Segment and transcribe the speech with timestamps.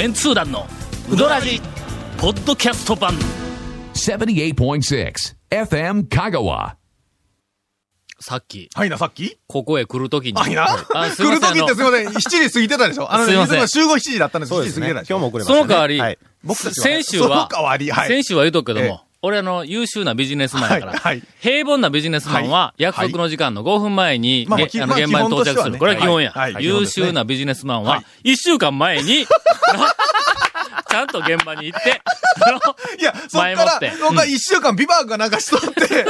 [0.00, 0.66] メンツー団の
[1.10, 1.60] ウドラジ
[2.16, 3.12] ポッドキャスト版
[3.92, 5.12] 78.6
[5.50, 6.76] FM Kagawa.
[8.18, 9.36] さっきはいな、さっき？
[9.46, 10.68] ここへ来るときにはいな。
[10.94, 12.08] あす来るいません 時ってすみません。
[12.08, 13.12] 7時過ぎてたでしょ？
[13.12, 14.54] あのね、すいませんいつも集合7時だったんです。
[14.54, 15.18] 7時過ぎてたでしょ？
[15.18, 15.58] 今日も遅れました、ね。
[15.60, 16.18] その代わり、はい。
[16.44, 18.08] 僕たちは先週そのは、代わり、はい。
[18.08, 21.22] 先週は言うとくけどええも、俺あの、優秀なビジネスマンやから、はいはい。
[21.40, 25.44] 平凡なビジネスマンははい約束の時間の5分前に、まあまあの現場に到着する。
[25.44, 26.30] 基本としてはねこれは基本や。
[26.32, 26.52] はい。
[26.54, 26.64] はい。
[26.64, 29.26] 優秀なビジネスマンはは、1週間前に、
[30.88, 32.00] ちゃんと現場に行って、
[33.00, 36.04] いや、そっから前もって、そっから一週間ビバークがなんかしとって、ずー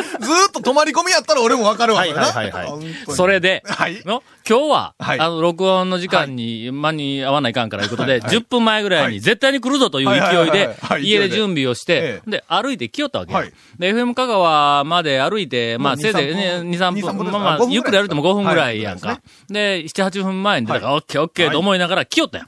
[0.48, 2.00] っと泊まり込みやったら俺もわかるわ。
[2.00, 3.14] はいはいはいはい。
[3.14, 4.02] それで、はい。
[4.04, 5.20] の今日は、はい。
[5.20, 9.20] あの、録音の時間に間に合わないかんからいうことで、10分前ぐらいにはい。
[9.20, 13.32] 絶対に来るぞという勢いで家で準備をしてえ、で、歩いて来よったわけ
[13.78, 17.68] で、FM 香川まで歩いて、まあ、まあせいぜい2 2、3 3分分、2 3分まあまあ5分ぐらい。
[17.68, 19.20] です、かゆっくり歩いても5分ぐらいやんはか。
[19.48, 22.46] で、7、8分前に出たから、オッケーオッケーと思いながら来よったやん。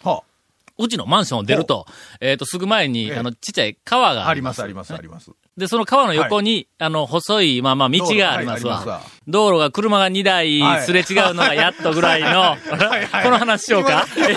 [0.83, 1.87] はうちのマンションを出ると、
[2.21, 3.17] えっと、すぐ前に、ええ。
[3.17, 5.31] あの、ちっちゃい川がああります、あります、あります。
[5.57, 9.03] で、その川の横に、あの、細い、まあまあ、道がありますわ。
[9.29, 9.69] 道路はい。
[9.69, 10.83] 路が車が2台はい。
[10.83, 13.07] すれ違うのがやっとぐらいの、はい。
[13.07, 14.07] は いこの話しようか？
[14.17, 14.35] え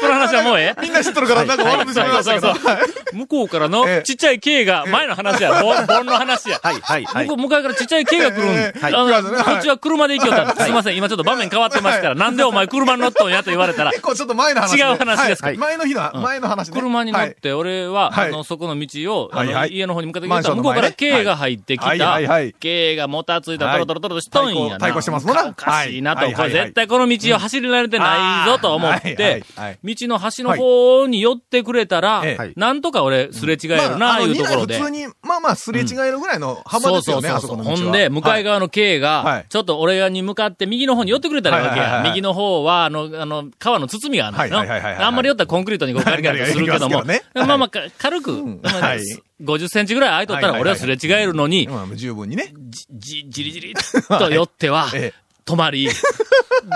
[0.00, 0.80] この話はもうええ？
[0.80, 2.08] みんな知っとるから、なんか笑ってしまい。
[2.10, 2.54] ましたけど。
[2.54, 2.78] そうそう。
[3.16, 4.02] 向こうからのええ。
[4.04, 5.60] ちっちゃい軽が前の話や。
[5.60, 6.60] ボンボンの話や。
[6.62, 7.26] はい、はい、はい。
[7.26, 7.34] 向こ。
[7.34, 8.48] う、向かいからちっちゃい軽が来るん。
[8.54, 8.80] ええ。
[8.80, 8.94] はい。
[8.94, 10.64] あの、こっちは車で行きよった。
[10.64, 10.68] す。
[10.70, 10.72] い。
[10.72, 14.82] ません、今ちょっと場面変わってますから、なんでお前車に乗っとんやと言われたら、 結構ちょっと前の話で。
[14.82, 15.48] 違う話ですか？
[15.48, 15.58] はい。
[15.58, 16.74] 前の日の、前の話ね。
[16.74, 17.34] 車に乗っはい。
[17.34, 18.28] て、俺は、はい。
[18.28, 19.30] あの、そこの道を、
[19.68, 21.12] 家の方に向かってきたら、マンション向こうからの前ね。
[21.14, 22.52] 軽が入ってきはいたはいはい。
[22.54, 24.78] 軽がもたついた、はいトロトロトロとしとんやな。
[24.78, 26.02] 対抗してますもんなおかしい。
[26.02, 29.44] なと、これ絶対この道を走り慣れてないぞと思って
[29.82, 34.78] 道の端の方に寄ってくれたらええ、なんとか俺、すれ違えるな、いうところで。
[34.78, 37.60] 普通に、まあまあ、すれ違いのぐらいの幅そうですよね、そうそうそう。
[37.60, 37.76] あそこの。
[37.76, 42.02] ほんで、向かい側の軽はい、がちょっと俺に向かって右の方に寄ってくれたらわけや。
[42.04, 47.02] 右の方は、あの、あの、川の包みがあるのあんまり寄ったらコンクリートにガリガリとするけども、
[47.34, 49.00] まあまあ、か軽く、まあはい
[49.42, 52.52] 50センチぐらい空いとったら俺はすれ違えるのに、まあ、十分にね。
[52.90, 55.88] じ、じりじりっと寄っては、ええ止まり、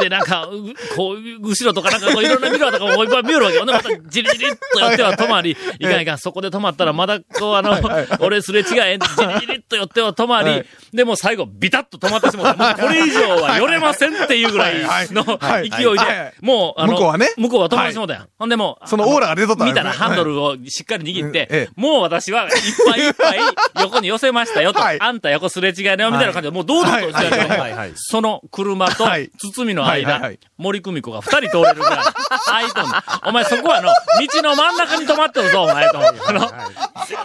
[0.00, 3.66] で、なんか、うこう、後ろとかなんかこういろんなミラーとかもいっぱい見えるわけよ。
[3.66, 5.84] で、またじりじりっと寄っては止まり、い。
[5.84, 7.78] かんいかん、そこで止まったらまだこうあの、
[8.20, 10.66] 俺すれ違えん、じりじりっと寄っては止まり、はい。
[10.92, 12.74] でも最後ビタッと止まってしまった。
[12.74, 14.74] もうこれ以上は寄れませんっていうぐらい
[15.12, 17.28] のはい勢いはいで、もう、あの、向こうはね。
[17.36, 18.28] 向こうは止まってしまったやん。
[18.38, 21.80] ほんでもう、そのオーラが出とったん見たらハンドルをしっかり握って、ええ。
[21.80, 22.50] もう私はいっ
[22.90, 23.38] ぱいいっぱい
[23.82, 25.00] 横に寄せましたよと、はい。
[25.00, 29.30] あんた横すれ違いだよみたいな感じで、もう堂々としてるその車とはい。
[29.38, 31.98] 包みの間森久美子が二人通れるぐらい、
[32.46, 32.94] 空いとんの
[33.26, 35.98] お前そこはあの、道の真ん中に止まってるぞ、お前と。
[35.98, 36.48] あの、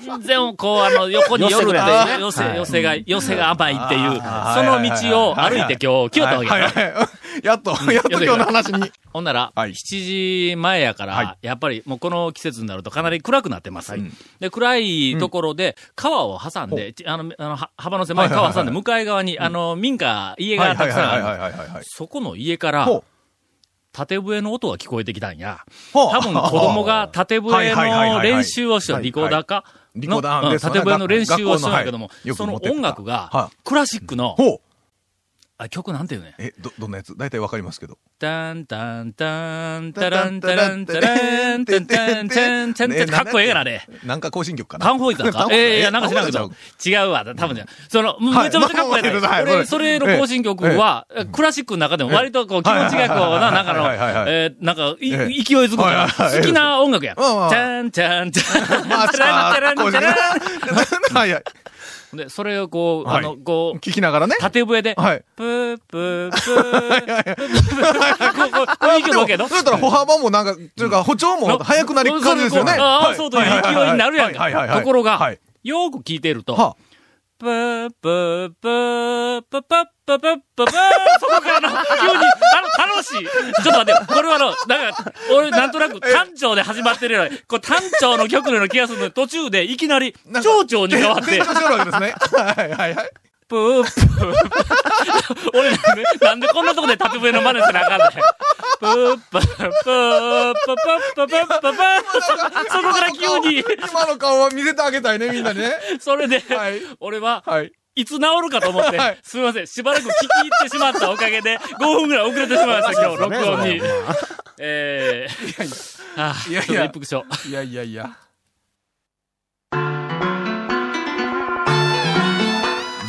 [0.01, 7.20] 全然こうあの、横に寄るって寄せ、寄せが、寄せが甘いっていう、その道を歩いて今日来よったわけ。
[7.43, 8.91] やっと、やっと今日の話に。
[9.11, 9.71] ほんなら、はい。
[9.71, 11.37] 7時前やから、はい。
[11.41, 13.91] やっぱりもうこの季節になるとかなり暗くなってます。
[13.91, 14.01] はい
[14.39, 21.83] で、暗いところで、川を挟んで、ちあの、あの、は幅の狭い川を挟んで、向かい側に、あの、民家、家がたくさんある。
[21.83, 23.01] そこの家から
[23.91, 25.59] 縦笛の音が聞こえてきたんや。
[25.93, 28.97] 多分子供が縦笛の練習をしよう。
[28.97, 29.63] はいリコーダーか？
[29.95, 34.59] リコーダーの縦笛の練習をしようんやけどもその音楽がは、クラシックの、ほう。
[35.63, 36.33] あ曲なんていうね？
[36.39, 37.15] え、ど、どんなやつ？
[37.15, 37.99] 大体わかりますけど。
[38.17, 43.87] タンタンタンタランタランタランタンタンタンタンタンかっこええがな、あれ。
[44.03, 44.87] なんか更新曲かな。
[44.87, 46.51] パンホイザーかええいや、なんか知らんけど。
[46.83, 47.67] 違うわ、多分じゃん。
[47.89, 49.53] その、めはいちゃめちゃかっこええはいね。
[49.53, 53.87] 俺、それの更新曲は、クラシックの中でも割とこう、気持ちがこうな、なんかの、
[54.27, 57.13] えーなんか、勢いづく好きな音楽や。
[57.15, 60.13] まあまあチャンチャンチャン、まあ、チャランチャランチャラン。
[61.13, 61.43] はいはい。
[62.13, 64.35] で、それをこう、はいあの、こう、聞きながらね。
[64.39, 65.23] 縦笛で、はい。
[65.35, 67.35] プープープー、
[68.51, 69.55] こう、こう、いいけどけどそ。
[69.55, 72.73] うやったら歩幅もなんか、というか歩調も速くなり感じですよね。
[72.73, 74.29] ああ、はいそうという勢いになるや
[74.75, 76.75] ところが、はいよーく聞いてると、
[77.45, 80.73] はプープープープーパッパパッパパー
[81.19, 83.25] そこからの、急に、あの、楽しい。
[83.25, 83.29] ちょ
[83.61, 84.13] っと待って。
[84.13, 92.15] これはあの、なんか、俺なんとなく単調で始まってるような、これ単調の曲のような気がするの、途中でいきなり、蝶々に変わって成長、してるわけですね。
[92.43, 93.09] はいはいはい。
[93.47, 94.33] プープー。
[95.53, 98.09] 俺なんで、なんでこんなとこで縦笛の真似せなあかんねん。
[98.79, 101.90] プープープーパパパパパパパそこから急に、
[103.89, 105.73] 今の顔は見せてあげたいね、みんなにね。
[105.99, 107.71] それで、はい俺は、はい。
[107.93, 113.81] いつ治るかと思って、はいすみません、しばらく聞き入ってしまったおかげで、5分ぐらい遅れてしまいました、 今日、録音に。
[114.59, 117.47] えー、はあ、いやいや一服しよう。
[117.49, 118.09] いやいやいや。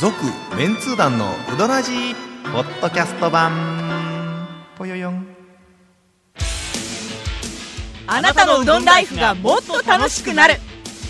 [0.00, 0.16] 続、
[0.56, 1.92] メンツー団のうどらじ
[2.52, 3.52] ポッドキャスト版。
[4.76, 5.31] ぽよよん。
[8.14, 10.56] あなたのうどんライフがもっと楽しくなる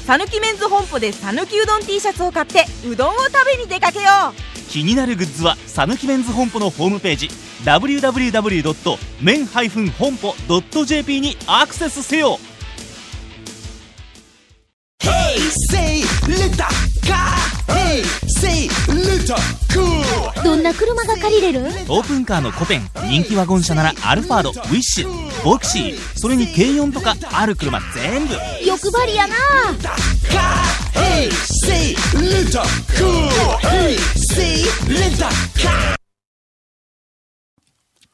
[0.06, 4.34] さぬきメンズ本舗でさぬきうどん T シャツを買ってうどんを食べに出かけよう
[4.70, 7.28] 気になるグッズはさぬきメンズ本舗のホームページ
[7.64, 10.36] www.men- 本舗
[10.84, 12.38] .jp にアクセスせよ
[15.00, 15.38] Hey,
[15.70, 16.02] say,
[17.02, 17.34] car.
[17.66, 18.68] Hey, say,
[19.72, 19.81] cool.
[20.44, 21.60] どんな車が借りれる？
[21.88, 28.34] オープンカーのコペン人気ワゴン車ならアルファードウィッシュボクシーそれに軽4とかある車全部
[28.66, 29.34] 欲張りやな.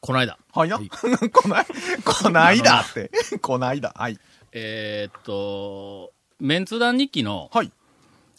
[0.01, 0.79] この間、はいや。
[1.33, 1.65] こない、
[2.03, 3.11] こないだって。
[3.41, 3.93] こないだ。
[3.95, 4.17] はい。
[4.53, 7.71] えーっと、メンツ団日記のはい。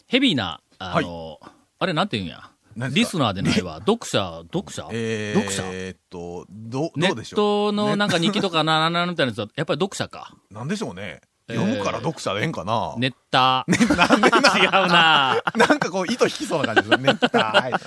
[0.07, 1.39] ヘビーな、あの、
[1.79, 2.49] あれなんて言うんや？
[2.75, 3.75] リスナーでないわ。
[3.85, 4.87] 読者、読者？
[4.91, 5.63] え読者？
[5.63, 7.37] ーっと、ど、ネッどうでしょう？
[7.37, 10.33] トのなんか、か日記とかな、な、な、みたいなやつは、 やっぱり読者か。
[10.49, 11.21] なんでしょうね。
[11.47, 12.95] えー読むから読者でええんかな？
[12.97, 13.97] ネッター。
[13.97, 14.39] なんでな。
[14.57, 17.19] 違うななんかこう、糸引きそうな感じですよね。
[17.33, 17.79] は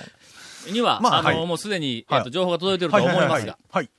[0.67, 0.71] い。
[0.71, 3.89] には、あの、まあはいもうすでに、はいえっと、情報が届いてるとは思いますが、はい。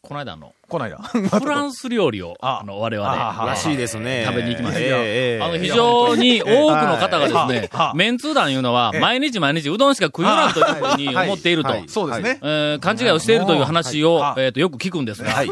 [0.00, 0.98] この間あの、こないだ。
[1.38, 4.24] フランス料理を、ああの、我々、あらしいですね。
[4.26, 11.70] 食べに行きましたあの、非常に多くの方がですねメンツー団いうのは、ええ毎日毎日うどんしか食いよらんというふうに思っていると。
[11.70, 12.38] はいそうですね。
[12.42, 15.50] えー勘違いをしているという話を、はいえっ、と、よく聞くんですが、はい。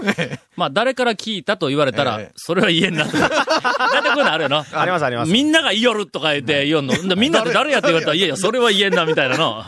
[0.56, 3.16] まあ、誰から聞いたと言われたら、ええそれは言えんなと。
[3.18, 4.64] 大体こういうのあるよな。
[4.72, 5.32] ありますあります。
[5.32, 6.94] みんなが言いよるとか言って言おんの。
[6.94, 9.64] でみんなって誰やって言われたら、いやいや、それは言えんな、みたいなの。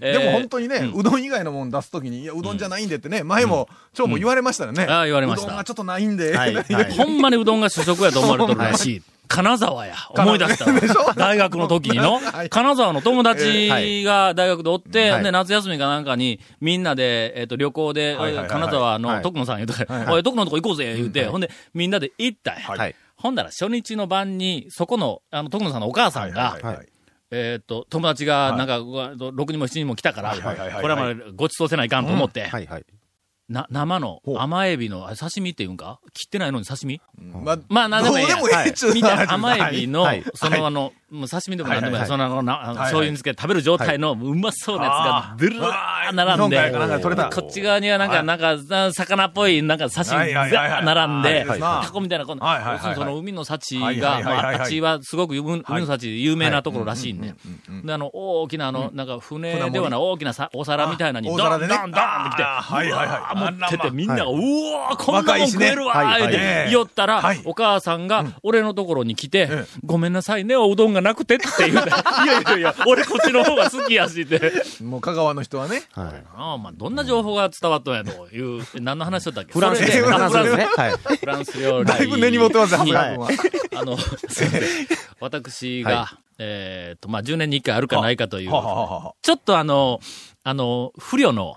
[0.00, 4.85] えーでも本当にね、うどん以外のもん出すときに、いや、うどんじゃないんでってね、前も、長も言われましたよね。
[4.88, 5.46] ああ言われました。
[5.46, 6.36] うどんがちょっとないんで。
[6.36, 6.92] はいはい。
[6.96, 9.02] ほんまにうどんが主食やと思われてるらしい。
[9.28, 9.94] 金沢や。
[10.10, 11.14] 思い出したわ。
[11.14, 12.20] 大学の時にの。
[12.22, 15.24] はい、金沢の友達が大学でおって、はい。
[15.24, 18.16] で、夏休みかなんかに、みんなで、えっと、旅行で、
[18.48, 19.00] 金沢はい。
[19.00, 19.74] の徳野さん言うと
[20.12, 22.62] おい、徳野のとこ行こうぜ、言うて、ほんで、みんなで行ったんや。
[22.68, 22.94] はい。
[23.16, 26.58] ほんだら初日の晩に、そこの、あの、徳野さんのお母さんが、
[27.30, 30.34] えっと、友達が、なんか、うわ6人も7人も来たから、
[30.80, 32.48] これはまあごちそうせないかんと思って。
[33.48, 36.00] な、生の甘エビの、刺身っていうんか？
[36.12, 37.00] 切ってないのに刺身？
[37.16, 38.36] まあ、まあ、なんでもいいや。
[38.36, 39.26] どうでもええっちゅうみたい。
[39.26, 40.24] な甘エビの、はい。
[40.34, 48.24] その、あの、もう刺身でもなんでもその、な醤油につけて食べる状態のうまそうなやつが、ドゥルー並んで、こっち側にはなんか、はい。
[48.26, 52.44] なんか、な魚っぽい、なんか刺身、並んでタコみたいな、この、
[52.94, 57.34] その海の幸はいが、まあ、っちはすごく海海の幸有名なところらしいんで。
[57.84, 63.38] で、あの、大きなあの、なんか船ではな大きなさお皿みたいなのに、ドンドンドンってきて、はいはいはい。
[63.38, 71.92] 持ってて、みんなが、うはわーこんなもん食えるわーって言ったらはい、お母さんが、俺のところに来てえ、ごめんなさいね、おうどんがなくてって言うて、い
[72.26, 74.52] やいやいや、俺こっちの方が好きやしって。
[74.82, 75.82] もう香川の人はね。
[75.92, 76.24] はい。
[76.34, 80.68] ああまあ、どんな情報が伝わったんやという、何の話しとったっけフランスでフランスですね。
[80.76, 81.16] はい。
[81.16, 81.86] フランス料理。
[81.86, 83.28] だいぶ根に持ってますよ、は。
[83.74, 83.96] あの、
[85.20, 90.00] 私が、はえっと、まあ、10年に1回あるかないかという、ちょっとあの、
[90.42, 91.56] あの、不慮の、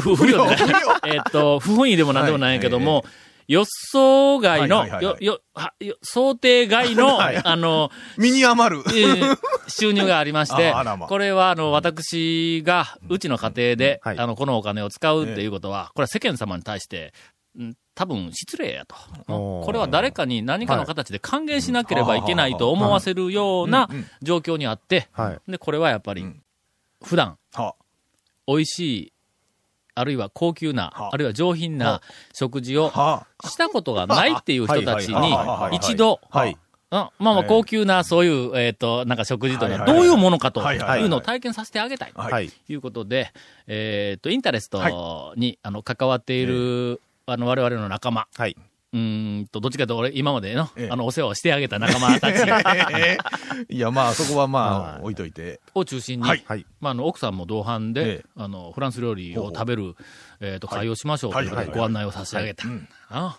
[0.00, 0.56] 不不慮で、
[1.04, 3.04] えっと、不本意でもなんでもないんやけども、
[3.50, 5.24] 予想外の、はいはいはいはい。
[5.24, 7.40] よ、よ、はよ想定外の、 はい。
[7.42, 8.82] あの、身に余る。
[8.88, 9.38] えー
[9.72, 14.18] 収入がありまして ま、これは、あの、私が、うちの家庭で、はい。
[14.18, 17.12] あの、このお金を使うっていうことは、これは世間様に対して、
[17.56, 18.96] ん多分失礼やと。
[19.26, 23.88] これは誰かに何かの形で還元しなければいけないと思わせるような
[24.22, 25.50] 状況にあって、はい。
[25.50, 26.42] で、これはやっぱりうん、
[27.04, 27.74] 普段、は
[28.46, 29.12] 美味しい、
[30.00, 31.10] あるいは高級な、は。
[31.12, 32.00] あるいは上品な
[32.32, 33.26] 食事をは。
[33.44, 35.34] したことがないっていう人たちに
[35.72, 42.12] 一度、まあまあはい高級なそういう、えっ、と、なんか食事というのはどういうものかとはいうのを体験させてあげたい。
[42.12, 43.32] ということで、
[43.68, 48.56] えっ、と、インタレストに、あの、関わっている、あの、我々の仲間、はい。
[48.92, 50.90] うーんと、どっちかというと俺、今までの、ええ。
[50.90, 52.42] あの、お世話をしてあげた仲間たち
[52.98, 53.18] え
[53.70, 55.02] いや、まあ、そこはまあ、はい。
[55.02, 55.60] 置いといて。
[55.74, 56.44] を中心に、はい。
[56.46, 56.66] はい。
[56.80, 58.26] まあ、あの、奥さんも同伴で、ええ。
[58.36, 59.94] あの、フランス料理を食べる、
[60.40, 62.66] えっ、と、会をしましょうというこご案内を差し上げた。
[62.66, 62.88] うん。
[63.08, 63.38] あ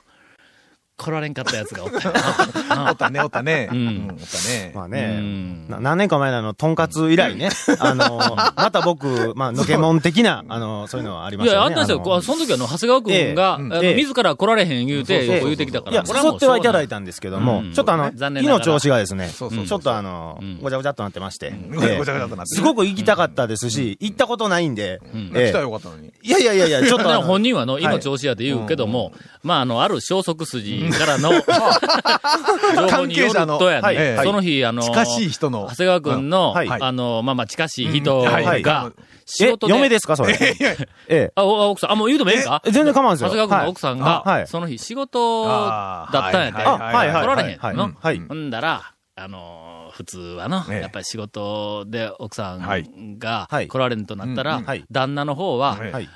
[1.02, 2.10] 来られんかったやつがおった。
[2.10, 2.14] よ
[2.70, 3.70] なおったね、おったね。
[3.72, 3.78] うん。
[3.78, 4.72] うんおったね。
[4.74, 5.22] うまあね。
[5.68, 8.20] 何年か前のあの、とんかつ以来ね、あの、
[8.56, 11.76] また僕、まあ、のけもん的な、あの、そういうのはありまいや、したよね。
[11.76, 11.98] あったんですよ。
[11.98, 13.36] のこうその時は、あの、長谷川くん。
[13.36, 15.94] が、自ら来られへん言うて、言うてきたから。
[15.94, 18.66] いや、これはもう誘ってはいただいしたんですけども、うんちょっとあの、残念ながら。
[18.66, 20.60] 胃の調子がですね、そうそうそうちょっとあの、うん。
[20.62, 21.98] ごちゃごちゃっとなってまして、ごちゃええ。
[21.98, 22.56] ごちゃっとなって。
[22.56, 26.12] すごく行きたかったですし、行ったことないんで、来たらよかったのに。
[26.22, 31.32] いやいやいやいや、ちょっと本人はの、胃の調子やと言うけども、まあ、あの、ある消息筋からの、
[32.76, 35.68] 情報によるとや関係者のはい、ねその日、あの、近しい人の。
[35.70, 35.76] 長。
[35.76, 36.70] 谷川くんの、はい。
[36.70, 38.92] あの、まあまあ近しい人が、
[39.26, 40.34] 仕え事、で、嫁ですかそれ？
[40.40, 41.32] ええ。
[41.36, 42.62] あ、お奥さん、あ、もう言うてもええんか？
[42.66, 43.30] え全然構わんですよ。
[43.30, 44.48] 長谷川君の奥さんが、はいはい。
[44.48, 46.64] その日仕事だったんやて。
[46.64, 47.10] あ、はい。
[47.10, 47.24] はい。
[47.24, 47.76] 取られへんはい。
[47.76, 47.92] の？
[48.02, 48.22] はい。
[48.28, 48.82] ほんだら、
[49.16, 50.82] あのー普通はの、ええ。
[50.84, 52.84] やっぱり仕事で奥さはい。
[52.84, 54.86] んがはい来られんとなったら、うんうんはい。
[54.90, 56.10] 旦那の方は、はい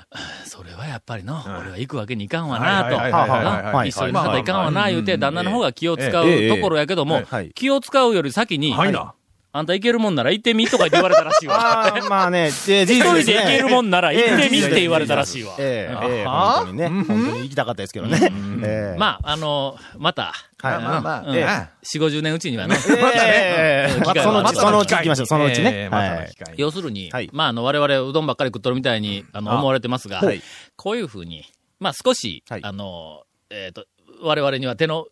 [0.96, 9.12] やっぱりの、俺は行くわけにいかんわはなと、一緒になったらいかんわな、言うて、うん旦那の方が気を使うええところやけどもはい、気を使うより先に、はいな。
[9.58, 11.56] あんた行けるもんなら行ってみとか言って言われたらしいわ。
[11.88, 12.50] あーまあね、えー
[12.86, 15.54] 事一人実で行けるもんなら行ってみええって言われたらしいわ。
[15.58, 16.54] ええ、ええ、あ？
[16.58, 16.88] 本当にね。
[16.88, 18.18] 本当に行きたかったですけどね。
[18.62, 18.98] ええ。
[18.98, 20.32] まあ、あの、また、
[20.62, 20.78] はい。
[20.80, 21.36] まあまあ、うん。
[21.36, 24.22] ええ四五十年うちにはね、ええまたね。
[24.22, 25.26] そのうち、またそのうち行きましょう。
[25.26, 25.88] そのうちえねえ。
[25.88, 26.20] またはい。
[26.22, 26.54] の機会。
[26.54, 27.30] に要するに、はい。
[27.32, 30.42] まあ、あの、我々うどんばっかり食っとるみたいに、あの、あ思われてますが、はい。
[30.76, 31.44] こういうふうに、
[31.80, 32.60] まあ、少し、はい。
[32.62, 33.86] あの、えっ、と、
[34.22, 35.06] 我々には手の、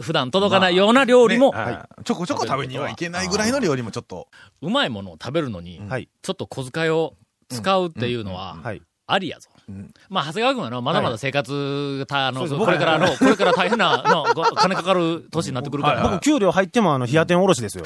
[0.00, 2.04] 普段届かないような料理も、ねはい。
[2.04, 4.28] ちょこちょこ食べにはいけないぐらいの料理もちょっと。
[4.62, 6.08] うまいものを食べるのに、はい。
[6.22, 7.14] ちょっと小遣いを
[7.48, 8.82] 使うっていうのは、はい。
[9.06, 9.50] ありやぞ。
[9.68, 9.92] うん。
[10.08, 17.84] まあ、長谷川君はの、まだまだ生活、たあの、これからの、これから大変な、の、ご金かかる年になってくるから、はい僕、給料入っても、あの、冷や天おろしですよ。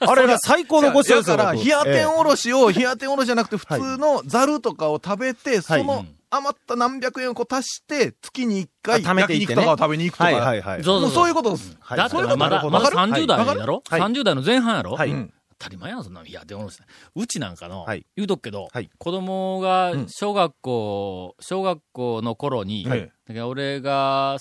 [0.00, 9.60] あれが最高のごちそうですから、僕冷や天えおろしを、冷や天おろしじゃなくて、普通のザルとかを食べて、そのうん余った何百円をこう足して、月に一回、あ貯めていってね。
[9.60, 10.30] 焼肉とかを食べに行くとか。
[10.30, 10.84] えはいはいはい。
[10.84, 11.76] そうもうそういうことです。
[11.80, 11.98] はい。
[11.98, 13.56] だってまだ、まだわかる30代はい。
[13.56, 15.10] だろ、はい ?30 代の前半やろ、はい。
[15.10, 15.32] うん。
[15.58, 16.26] 当たり前やん、そんなの。
[16.26, 16.68] いや、でも、
[17.14, 18.06] うちなんかの、はい。
[18.16, 18.90] 言うとくけど、はい。
[18.98, 20.06] 子供がうん。
[20.08, 23.00] 小学校、小学校の頃に、はい。
[23.00, 24.38] だから俺が、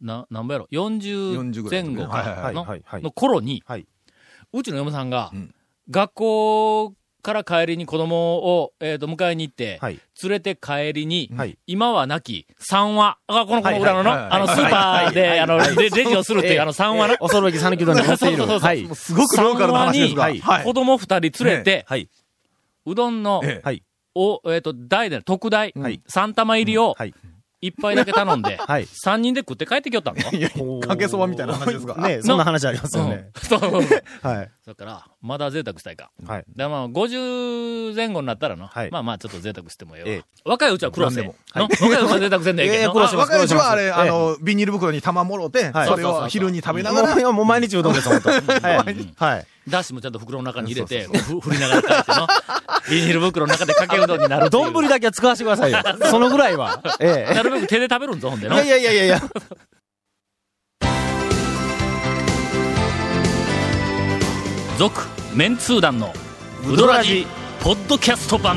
[0.00, 3.02] な、なんぼやろ、40 40ぐらい前後はいはいはいのはいはい。
[3.02, 3.86] の頃に、はい。
[4.52, 5.54] うちの嫁さんが、うん。
[5.90, 6.94] 学校
[7.28, 10.00] から帰りに子供を、えっ、と、迎えに行って、はい。
[10.22, 11.58] 連れて帰りに、はい。
[11.66, 17.18] 今はなき、三話、あ、この、この裏のの、あの、スーパーで、あの、レレジをするっていう、あの、三話な。
[17.18, 18.38] 恐るべき讃岐うどんに乗っている。
[18.38, 18.94] そうそうそうそうはいもう。
[18.94, 20.60] すごくローカルな話ですが。
[20.64, 22.08] 子供二人連れて、はい。
[22.86, 23.82] うどんの、ええはい。
[24.14, 27.12] お、えっ、と、大で、特大、はい三玉入りをはい。
[27.60, 28.86] 一杯だけ頼んで、 はい。
[28.86, 30.18] 三人で食って帰ってきよったの？
[30.30, 30.48] いや
[30.86, 31.96] かけそばみたいな話ですが。
[31.96, 33.30] ねそんな話ありますよね。
[33.34, 33.82] うんそう。
[34.22, 34.50] はい。
[34.68, 36.10] だから、まだ贅沢したいか。
[36.26, 36.44] はい。
[36.54, 40.08] で、まあ、50前後になったらの、はいまあまあ、ちょっと贅沢してもええわ。
[40.10, 41.34] え若いうちは苦労せん。
[41.54, 41.68] 何の？
[41.70, 42.92] 若いうちは贅沢せんでええけど。
[42.94, 48.28] 若いうちはあれ、ええあの、ビニール袋に玉もろて、はいそれを昼に食べながら、もう、毎日うどんです、本当
[48.60, 49.14] はい。
[49.16, 49.46] はい。
[49.70, 52.26] ダッシュもちゃんと袋の中に入れて、ふ振りながら帰っての、
[52.90, 54.50] ビニール袋の中でかけうどんになる。
[54.52, 55.78] 丼だけは使わせてくださいよ。
[56.10, 56.82] そのぐらいは。
[57.00, 58.48] え なるべく手で食べるんぞ、ほんでえ。
[58.48, 58.58] いの。
[58.58, 59.22] やいやいやいやいや。
[64.78, 66.12] 続、メンツー団の、
[66.64, 67.26] ウドラジ、
[67.60, 68.56] ポッドキャスト版。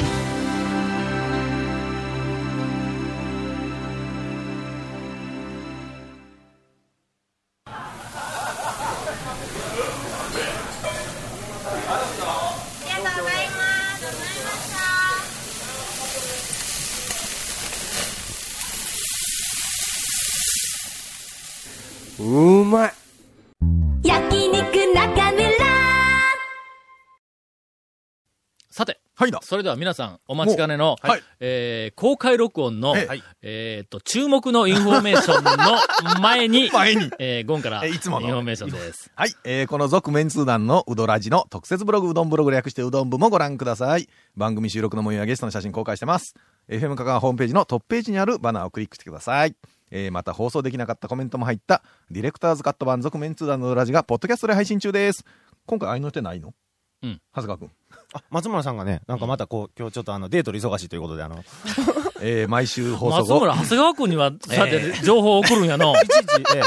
[29.21, 29.39] はいな。
[29.43, 37.11] それでは皆さん、お待ちかねの、はいはいえー、公開録音の、ええはいえーっと、注目のインフォメーションの前に、 前に。
[37.19, 39.11] えー、ゴンから、インフえいつものォメーションです。
[39.13, 39.33] はい。
[39.43, 44.09] えー、この続メンツー団のうどラジの特設ブログうどんブログ略してうどん部もご覧ください。
[44.35, 46.33] 番組収録の模様やゲストの写真公開してます。
[46.67, 49.55] FM 香川ホームページのトップページにあるバナーをクリックしてください。
[49.91, 55.25] えー、また放送できなかったコメントも入ったディレクターズカット版続メンツー団のうどラジがポッドキャストで配信中です。
[55.67, 56.55] 今回合いの手ないの？
[57.03, 57.22] うん。
[57.36, 57.72] 長谷川くん。
[58.13, 61.43] あ、松村さんがね、なんかまたこう、今日ちょっとあの、デートで忙しいということで、あの、
[62.22, 63.39] えー、毎週放送後。
[63.39, 65.93] 松村、長谷川君には、そうやって情報を送るんやの。
[65.93, 66.62] いちいち、ええ。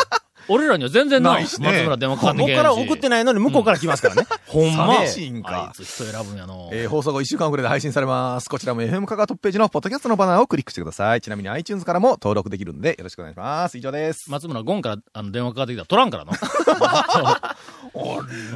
[0.48, 1.34] 俺らには全然ない。
[1.34, 2.52] ないしね松村電話かかってけへんし。
[2.52, 4.26] 僕から送ってないのに向こうから来ますからね。
[4.46, 4.94] ほんま。
[4.96, 6.68] 寂しいんかあいつ人選ぶんやの。
[6.72, 8.48] えー放送後1週間遅れで配信されます。
[8.48, 11.20] こちらも FM 香川トップページのポッドキャストのバナーをクリックしてください。
[11.20, 13.78] ちなみに iTunes からも登録できるんでよろしくお願いします。
[13.78, 14.30] 以上です。
[14.30, 16.32] 松村、ゴンからあの電話かかってきたら取らんからの。
[16.36, 17.56] あ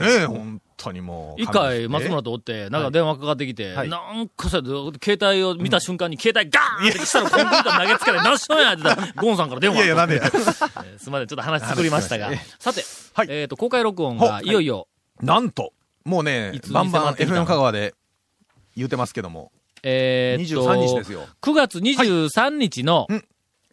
[0.00, 1.42] れね本当にもう。
[1.42, 3.88] 一回、松村とおって、なんか電話かかってきて、はい。
[3.90, 9.76] なんかさ、携帯を見た瞬間に携帯ガーンってしたらコンピューター投げつけて、何しとんやって言ったら、ゴンさんから電話。
[9.76, 12.30] いやいや、なんで えーすみません、ちょっと話作りましたが。
[12.58, 13.26] さて、はい。
[13.30, 14.88] えっと、公開録音がいいよいよ、
[15.20, 15.72] なんと、
[16.04, 17.94] もうねバンバン FM 香川で
[18.76, 21.26] 言うてますけども、えーっと、23日ですよ。
[21.42, 23.24] 9月23日のうん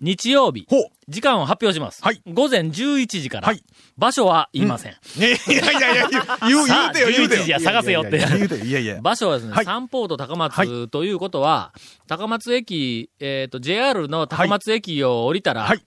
[0.01, 0.67] 日曜日。
[1.07, 2.03] 時間を発表します。
[2.03, 3.63] はい午前11時から、はい
[3.97, 4.91] 場所は言いません。
[5.17, 7.63] ねいやいやいや、言う、言う言うてよ、言うて11時やよ。
[7.63, 8.17] 探せよって。
[8.19, 9.01] 言うてよ、いやいや。
[9.01, 11.73] 場所はですね、はい三ポート高は松ということは、
[12.07, 15.85] 高松駅、えっ、と、JR の高松駅を降りたら、はい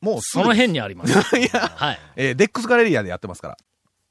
[0.00, 1.12] もうその辺にあります。
[1.36, 1.98] いや、はい。
[2.14, 3.56] えーデックスガレリアでやってますから。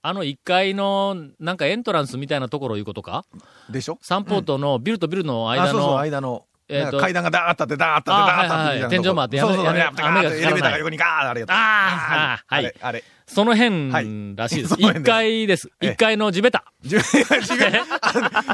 [0.01, 3.23] あの1階の、なんかエントランスみたいなところいうことか？
[3.69, 3.97] でしょ？
[4.01, 6.45] サンポートのビルとビルの間あ、そうそう、の、間の。
[6.69, 9.73] えー階段がダーッとあって、ダーッとあって、ダーッとあって天井もあってそうそうそう。
[9.73, 9.89] 雨が
[10.33, 11.53] エレベーターが横にガーッあれやった。
[11.53, 12.63] あーあはい。
[12.63, 13.03] れ、あれ。
[13.25, 14.75] そのはい辺らしいです。
[14.75, 15.69] その辺1で階です。
[15.81, 15.89] ええ。
[15.91, 16.63] 1階の地べた。
[16.81, 17.83] ジュジベ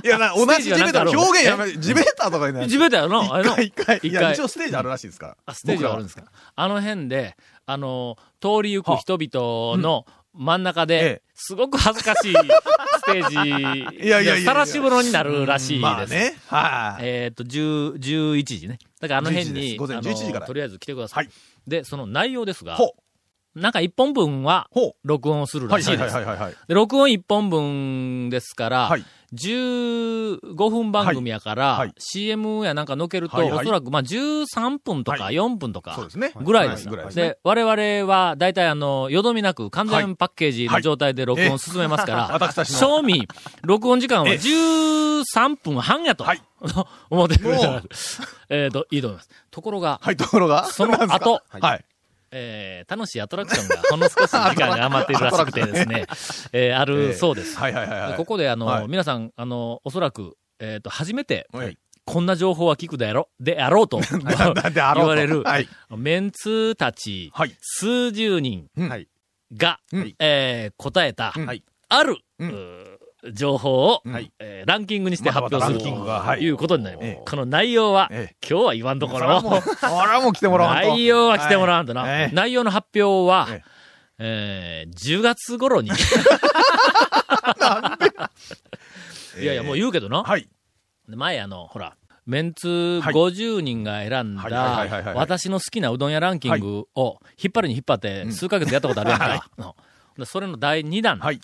[0.03, 1.11] いや、な同じジベーターの。
[1.11, 5.37] 表現やめ、ジベーターとかにな地べたやろあれの一回、一階一応ステージあるらしいですから。
[5.45, 6.23] あ、ステージがあるんですか。
[6.55, 15.81] あの辺で、あの、通り行く人々の真ん中ええで、すごく恥ずかしい ステージ、いやいやさらし風呂になるらしいです。
[15.81, 16.35] まあね。
[16.47, 17.03] はい。
[17.03, 18.79] えっと、10、11時ね。
[18.99, 21.25] だからあの辺11時でにす、午前あの11時からとりあえず来てください。
[21.25, 21.33] はい
[21.67, 22.95] で、その内容ですが、ほ
[23.55, 24.69] なんか1本分は。
[25.03, 26.15] 録音をするはいはいらしいです。
[26.15, 26.55] はいはいはいはい。
[26.67, 36.33] で録音1本分ですから、はい15分番組やから、はいはい CM やなんかのけると、はいはいおそらくまあ13分とかはい4分とか、そうですね。
[36.41, 36.87] ぐらいです。
[37.15, 43.27] で我々は大体あの、よどみなく完全パッケージの状態で録音を進めますから、私たちの賞味、
[43.63, 46.41] 録音時間はええ13分半やと、はい
[47.09, 47.83] 思ってくれたら
[48.49, 49.29] えっと、いいと思います。
[49.51, 50.65] ところが、はい、ところが。
[50.65, 51.85] その後 はい。
[52.33, 56.05] えー楽しいアトラクションがほんの少し時間が余っているらしくてですね、
[56.51, 57.57] えーあるそうです。
[57.57, 58.11] はいはいはいはい。
[58.11, 58.87] でここであの、はい。
[58.87, 61.77] 皆さん、あの、おそらく、えっ、と、初めて、はい。
[62.05, 65.05] こんな情報は聞くであろ、であろうと なんであろうと。
[65.05, 65.69] 言われる、はい。
[65.95, 67.55] メンツたち、はい。
[67.61, 68.89] 数十人うん。
[68.89, 69.07] はい。
[70.19, 71.33] えー答えた、
[71.89, 72.92] ある、うん
[73.31, 74.31] 情報を、はい。
[74.39, 75.79] えーランキングにして発表する。
[75.95, 76.49] まとい。
[76.49, 77.07] うことになります。
[77.07, 77.23] ええ。
[77.25, 79.41] この内容は、え今日は言わんところ。
[79.41, 80.89] それはも来てもらわんと。
[80.89, 82.01] 内容は来てもらわんとな。
[82.01, 82.11] はい。
[82.11, 82.35] ええ。
[82.35, 83.63] 内容の発表は、え
[84.19, 84.87] え。
[84.89, 85.89] ー10月頃に。
[89.39, 90.23] いやいや、もう言うけどな。
[90.23, 90.47] はい。
[91.09, 93.13] で前あの、ほら、メンツはい。
[93.13, 99.49] 50人が選んだ、私の好きなうどん屋ランキングを引っ張るに引っ張って数ヶ月やったことあるやんか。
[99.57, 99.65] うん。
[100.17, 101.41] でそれの第2弾、はい。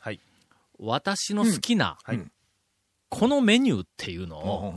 [0.79, 1.01] はい。
[1.01, 2.21] 私の好きな、はい。
[3.09, 4.74] このメニューっていうのを、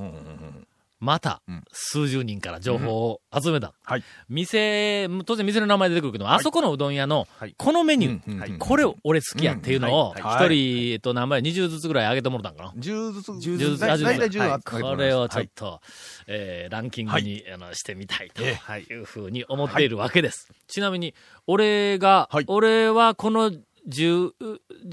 [1.00, 3.74] またうん、数十人から情報を集めた。
[3.82, 4.04] はい。
[4.28, 14.06] 店、当然店の名前出てくるけど、あそこのうどん屋のはい、このメニュー、これ俺好きやっていうのを、一人、えっと、何枚、20ずつぐらいあげてもらったんかな？10ずつ、10 10ずつ、大あ10ずつ。
[14.06, 14.50] 体10はい。
[14.52, 14.96] あげてもらいます。
[14.96, 15.46] これをちょはい。
[15.46, 15.80] っと、
[16.28, 18.56] えーランキングに、あのしてみたいとえ
[18.88, 18.94] い。
[18.94, 20.48] うふうに思っているわけです。
[20.68, 21.14] ちなみに、
[21.48, 22.44] 俺が、はい。
[22.46, 23.50] 俺はこの
[23.88, 24.30] 10、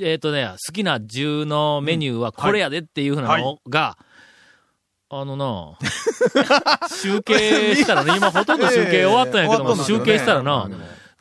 [0.01, 3.97] えっ、とね、好きな10のメニューはこれやでっていうふうなのが、
[5.09, 5.77] あのな、
[6.89, 10.69] 集計したらね、今ほとんど集計終わったんやけども、ね集計したらな、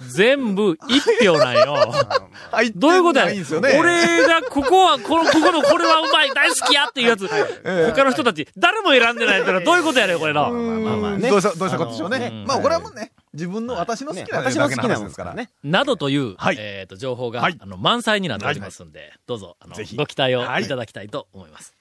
[0.07, 1.73] 全部1票なんよ。
[2.53, 2.71] はい。
[2.73, 3.77] どういうことやないんですよね。
[3.79, 10.43] 俺が、ここは、この、ここのこれはうまい、大好きやっていうやつ、他の人たち、誰も選んでないってのはどういうことやねん、これな。
[10.43, 12.45] うーんまあまあねどうした、どうしたことでしょうね。
[12.47, 15.01] まあ、これはもうね、自分の、私の好ねきな私の好きなも。
[15.01, 15.49] んですすからね。
[15.63, 21.73] などという、はいえっ、と、情報が、はいあの、満載になっておりますんで、どうぞ、あのぜひご期待をはいいただきたいと思います。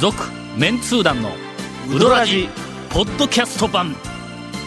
[0.00, 0.16] 続、
[0.56, 1.30] メンツー団の、
[1.94, 2.48] ウドラジ、
[2.88, 3.94] ポッドキャスト版。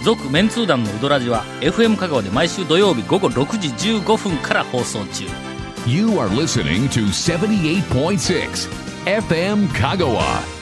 [0.03, 3.69] 続、メンツー団のウドラジは、FM 香川で毎週土曜日午後6時
[3.99, 5.25] 15分から放送中。
[5.87, 8.69] You are listening to 78.6
[9.05, 10.56] FM Kagawa.